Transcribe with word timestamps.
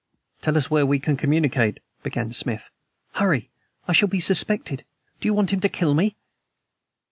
"Tell 0.41 0.57
us 0.57 0.71
where 0.71 0.83
we 0.83 0.97
can 0.97 1.15
communicate," 1.15 1.79
began 2.01 2.33
Smith. 2.33 2.71
"Hurry. 3.13 3.51
I 3.87 3.93
shall 3.93 4.07
be 4.09 4.19
suspected. 4.19 4.83
Do 5.19 5.27
you 5.27 5.33
want 5.35 5.53
him 5.53 5.59
to 5.59 5.69
kill 5.69 5.93
me!" 5.93 6.15